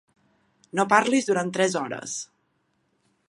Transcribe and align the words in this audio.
No 0.79 0.85
parlis 0.93 1.29
durant 1.29 1.53
tres 1.57 1.77
hores. 1.83 2.17